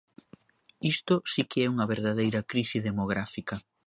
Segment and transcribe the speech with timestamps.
[0.93, 3.55] Isto si que é unha verdadeira crise demográfica.